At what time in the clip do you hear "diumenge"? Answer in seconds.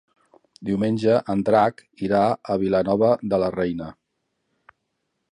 0.67-1.17